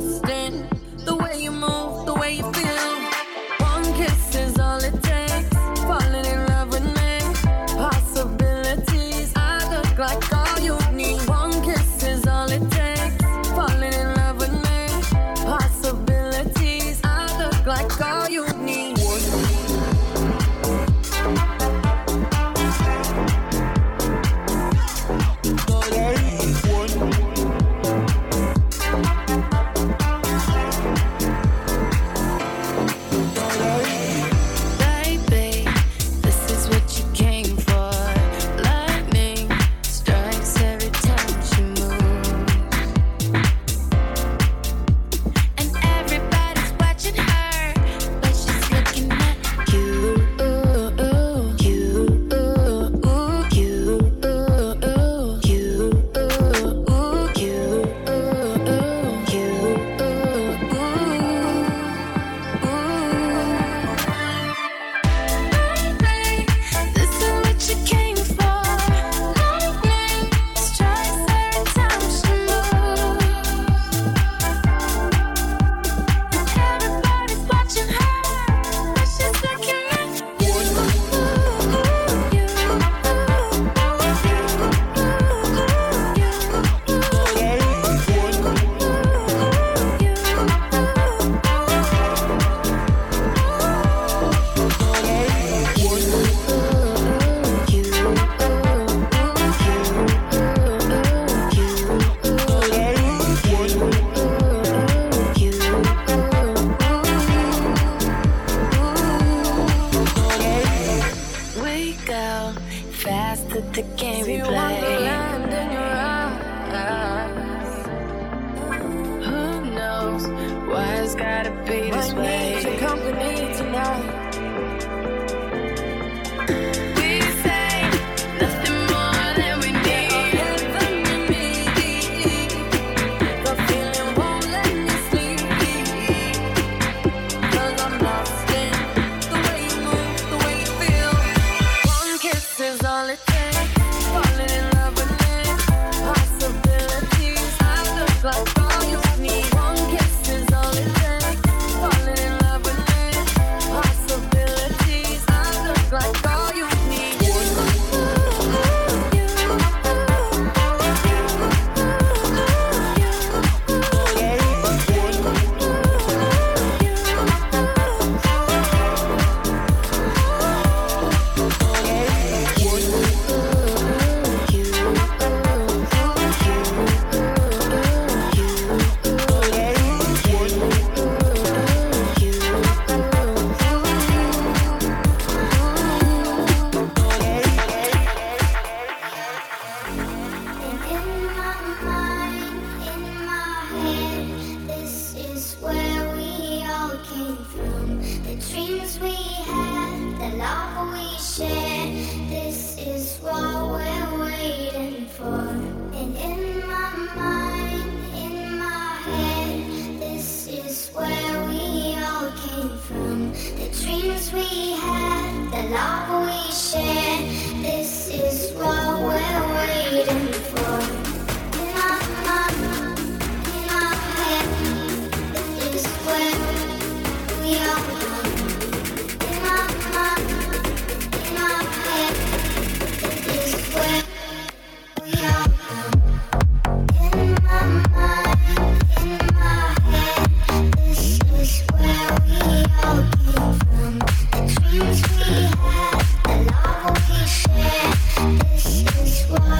lost 0.00 0.37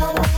oh 0.00 0.38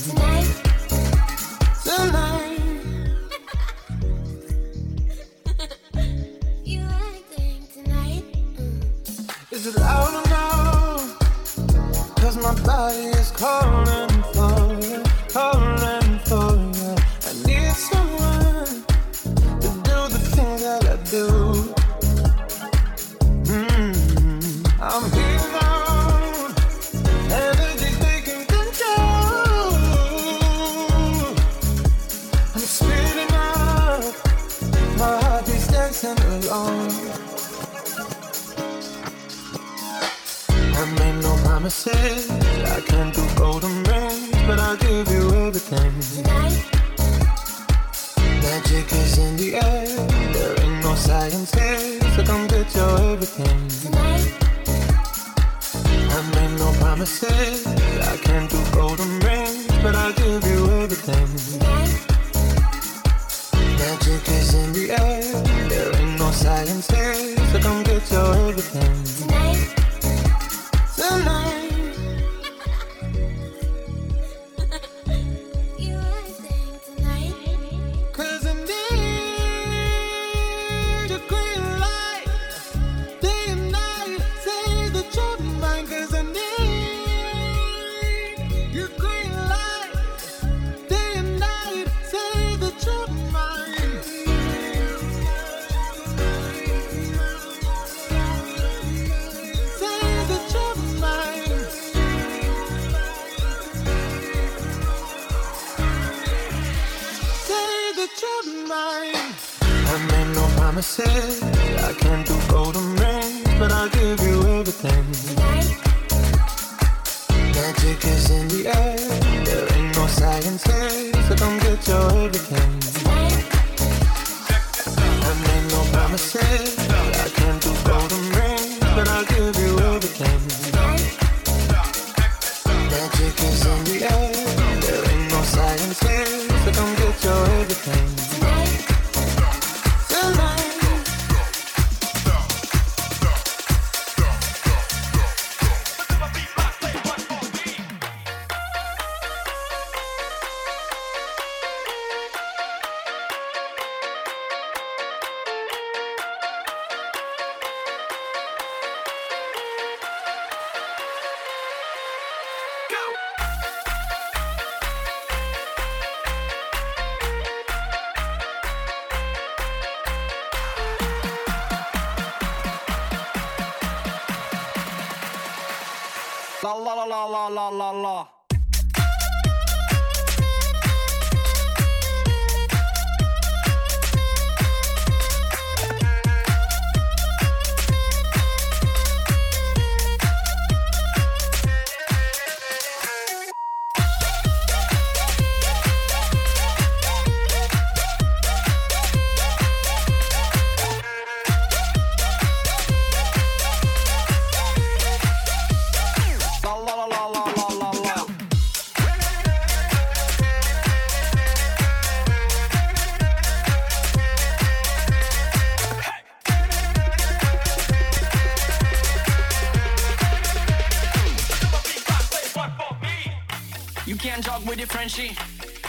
with 224.71 224.79
the 224.79 224.87
Frenchy, 224.87 225.35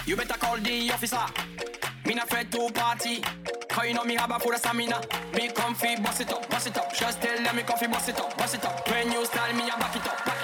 You 0.06 0.16
better 0.16 0.34
call 0.34 0.56
the 0.56 0.90
officer. 0.90 1.24
Me 2.04 2.14
not 2.14 2.24
afraid 2.24 2.50
to 2.50 2.68
party. 2.72 3.22
Cause 3.70 3.86
you 3.86 3.94
know 3.94 4.02
me 4.02 4.16
have 4.16 4.32
a 4.32 4.40
full 4.40 4.52
of 4.52 4.58
stamina. 4.58 5.00
Me 5.34 5.48
comfy, 5.54 5.94
bust 6.02 6.20
it 6.20 6.32
up, 6.32 6.50
bust 6.50 6.66
it 6.66 6.76
up. 6.76 6.92
Just 6.92 7.22
tell 7.22 7.38
them 7.38 7.54
me 7.54 7.62
comfy, 7.62 7.86
bust 7.86 8.08
it 8.08 8.18
up, 8.18 8.36
bust 8.36 8.56
it 8.56 8.64
up. 8.64 8.88
When 8.90 9.12
you 9.12 9.24
style 9.24 9.54
me, 9.54 9.70
I 9.70 9.78
back 9.78 9.94
it 9.94 10.06
up, 10.08 10.24
back 10.24 10.41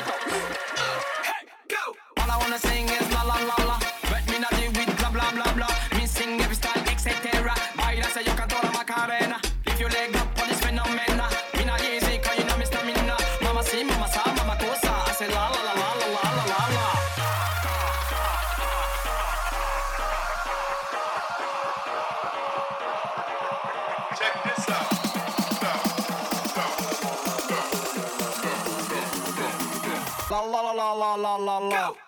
la 31.23 31.37
la 31.37 31.59
la. 31.59 31.89
Go. 31.89 32.08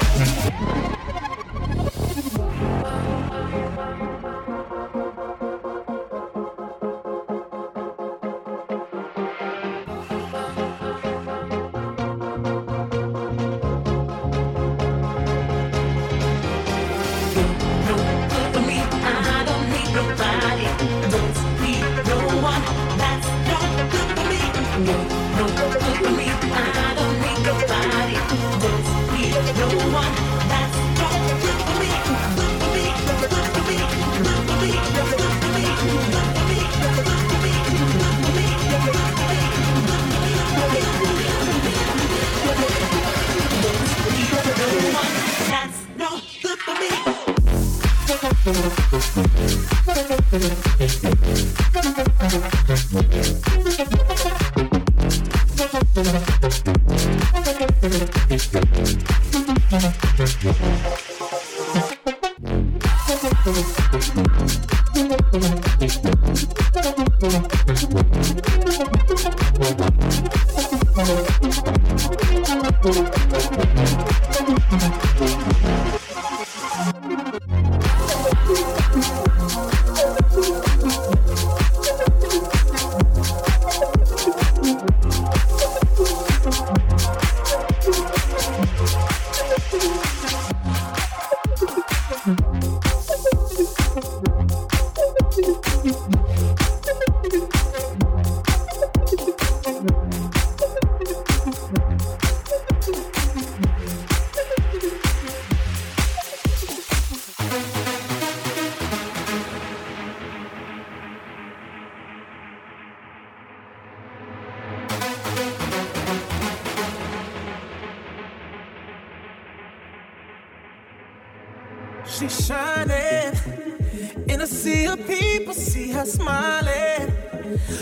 her 125.91 126.05
smiling. 126.05 127.13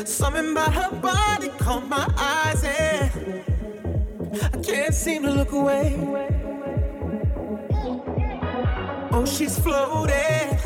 Something 0.06 0.52
about 0.52 0.74
her 0.74 0.92
body 1.00 1.50
caught 1.60 1.88
my 1.88 2.08
eyes, 2.18 2.64
and 2.64 3.44
I 4.54 4.58
can't 4.62 4.94
seem 4.94 5.24
to 5.24 5.32
look 5.32 5.52
away. 5.52 5.96
Oh, 9.12 9.26
she's 9.26 9.58
floating, 9.60 10.58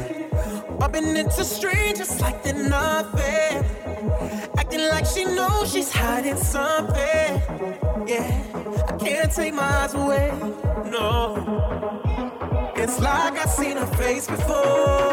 bumping 0.79 1.15
into 1.17 1.43
strangers 1.43 2.21
like 2.21 2.43
they're 2.43 2.69
nothing. 2.69 3.65
Acting 4.57 4.87
like 4.89 5.05
she 5.05 5.25
knows 5.25 5.71
she's 5.71 5.91
hiding 5.91 6.37
something. 6.37 7.41
Yeah, 8.07 8.43
I 8.87 8.97
can't 8.97 9.31
take 9.31 9.53
my 9.53 9.63
eyes 9.63 9.93
away. 9.93 10.31
No. 10.91 12.71
It's 12.75 12.99
like 12.99 13.39
I've 13.39 13.49
seen 13.49 13.77
her 13.77 13.87
face 13.97 14.27
before. 14.27 15.12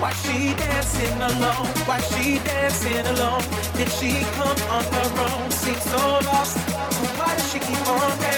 Why 0.00 0.12
she 0.12 0.54
dancing 0.54 1.20
alone? 1.20 1.66
Why 1.86 2.00
she 2.00 2.38
dancing 2.38 3.04
alone? 3.04 3.42
Did 3.76 3.90
she 3.90 4.10
come 4.36 4.58
on 4.70 4.84
her 4.84 5.10
own? 5.26 5.50
Seems 5.50 5.82
so 5.82 6.20
lost. 6.30 6.56
Why 7.18 7.34
does 7.34 7.52
she 7.52 7.58
keep 7.58 7.88
on 7.88 8.18
dancing? 8.20 8.37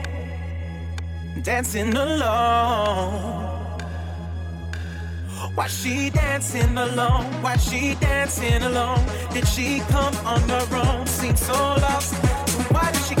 Dancing 1.43 1.95
alone. 1.95 3.51
Why 5.55 5.67
she 5.67 6.11
dancing 6.11 6.77
alone? 6.77 7.25
Why 7.41 7.57
she 7.57 7.95
dancing 7.95 8.61
alone? 8.61 9.03
Did 9.33 9.47
she 9.47 9.79
come 9.89 10.15
on 10.25 10.47
her 10.49 10.67
own? 10.71 11.07
Seems 11.07 11.41
so 11.41 11.53
lost. 11.53 12.13
Why 12.71 12.91
does 12.91 13.07
she 13.07 13.15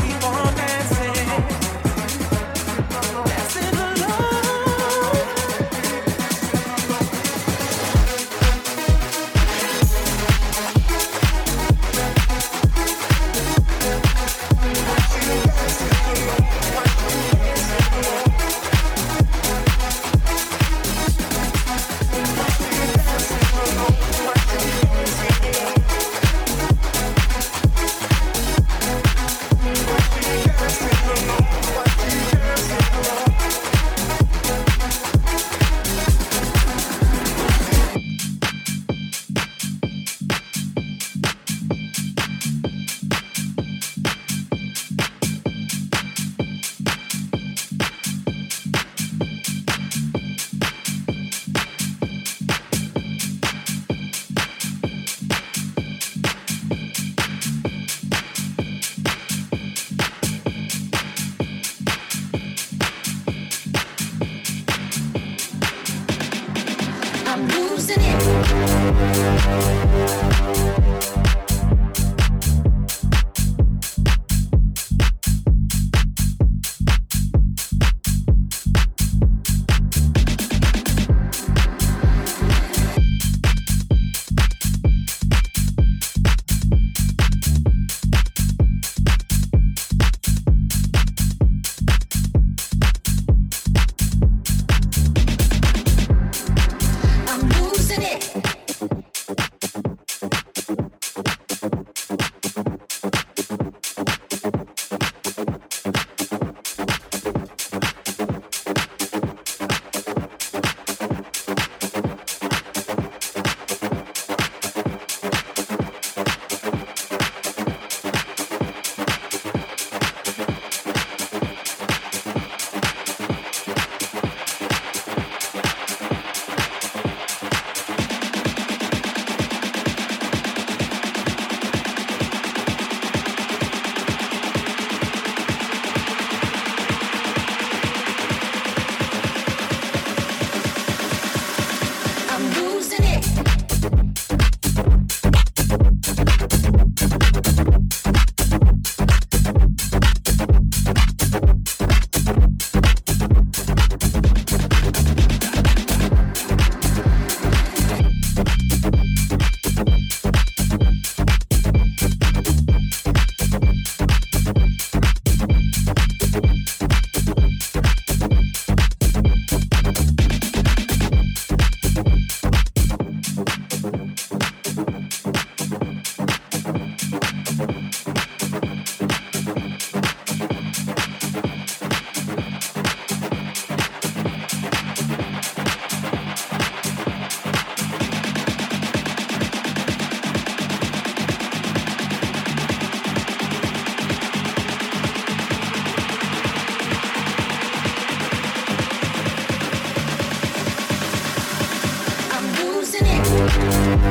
it. 203.63 204.01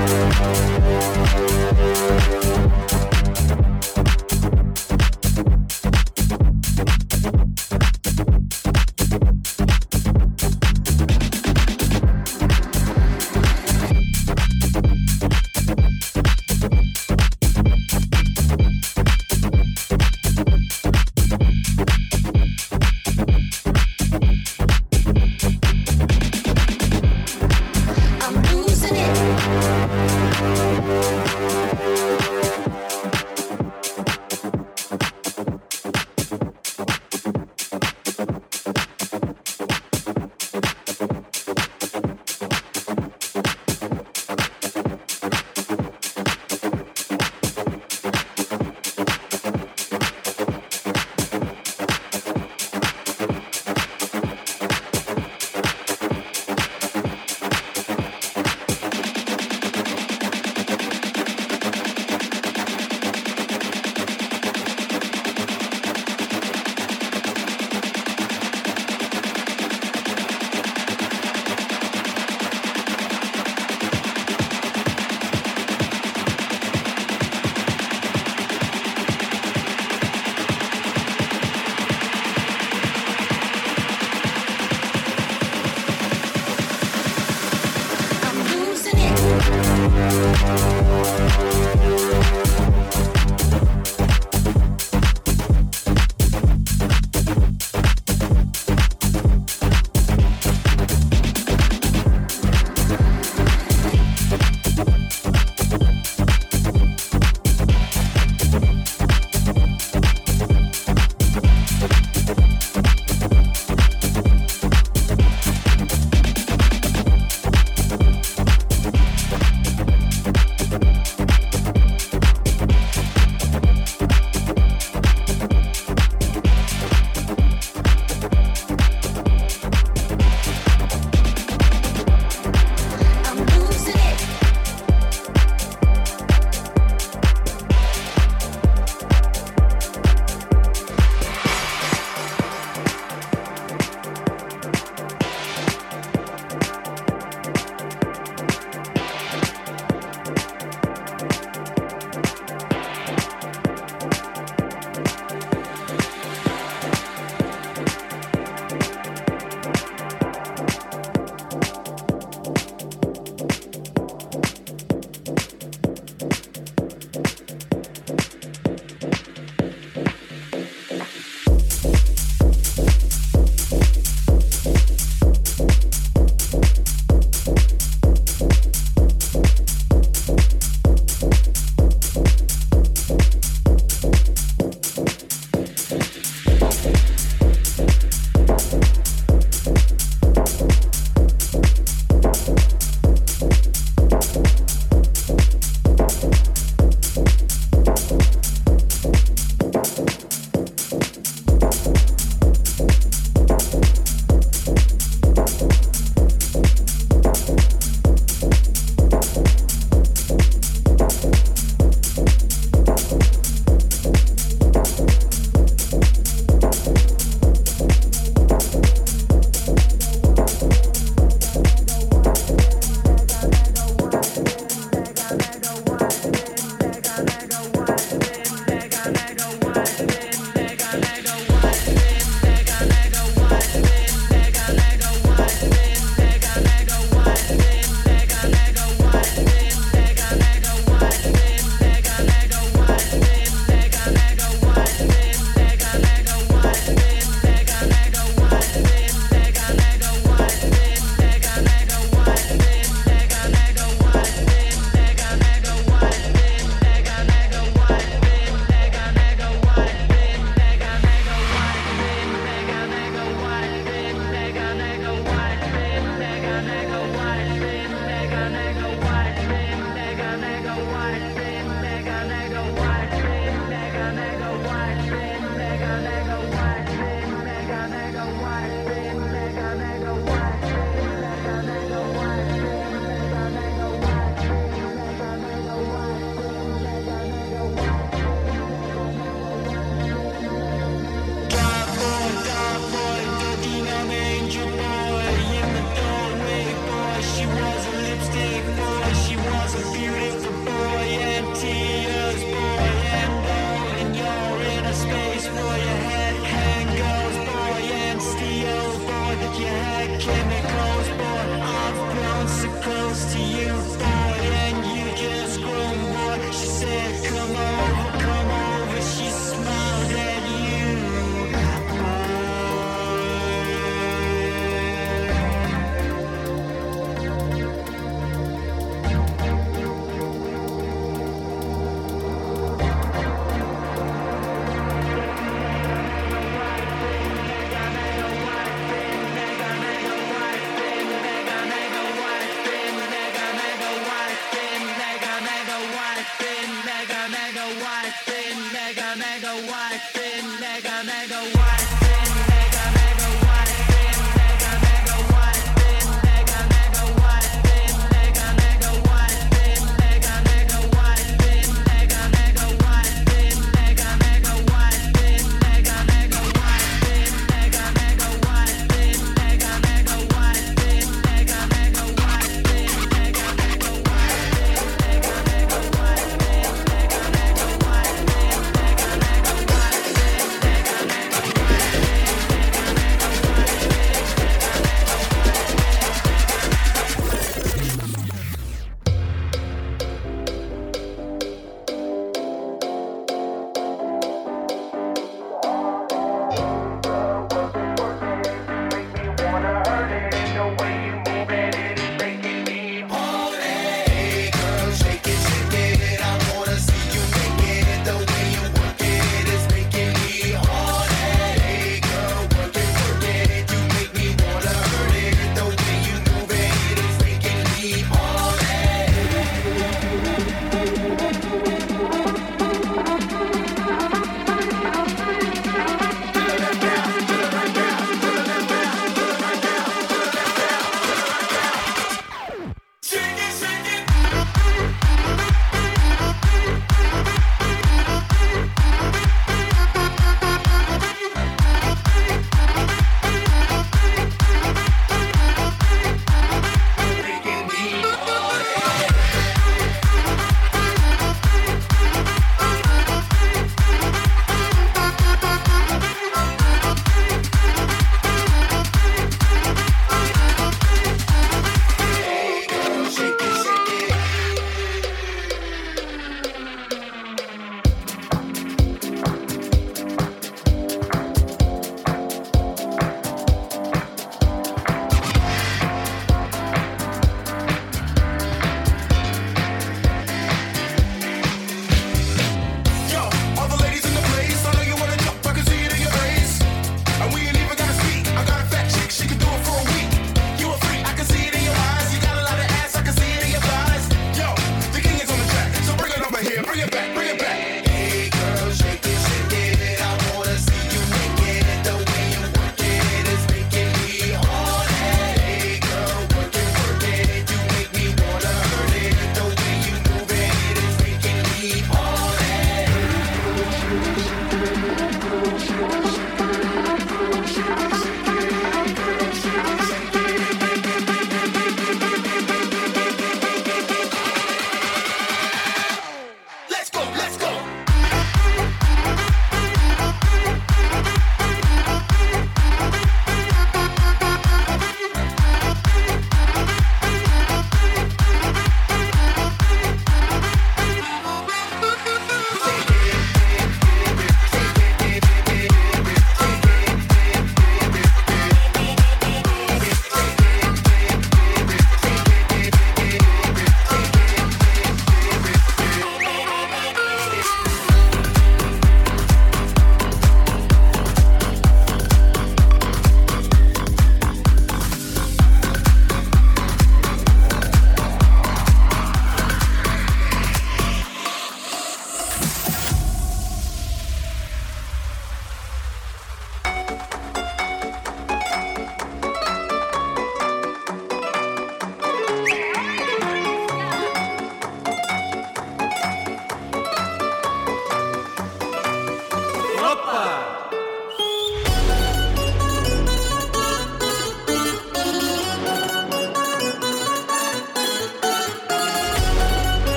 I'm 2.93 3.00